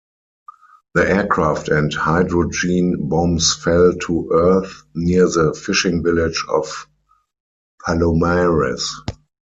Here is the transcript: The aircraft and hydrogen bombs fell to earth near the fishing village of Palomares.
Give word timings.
The 0.95 1.07
aircraft 1.07 1.69
and 1.69 1.93
hydrogen 1.93 3.07
bombs 3.07 3.53
fell 3.53 3.93
to 3.93 4.29
earth 4.33 4.81
near 4.95 5.27
the 5.29 5.53
fishing 5.53 6.01
village 6.03 6.43
of 6.49 6.87
Palomares. 7.87 8.87